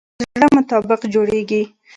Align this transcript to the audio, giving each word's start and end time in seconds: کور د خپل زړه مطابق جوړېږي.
کور 0.03 0.07
د 0.09 0.15
خپل 0.17 0.25
زړه 0.39 0.47
مطابق 0.57 0.99
جوړېږي. 1.13 1.63